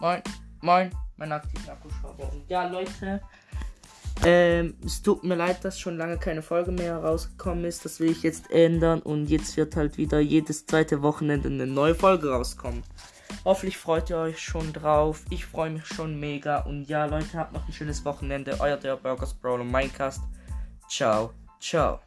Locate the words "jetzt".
8.22-8.50, 9.26-9.56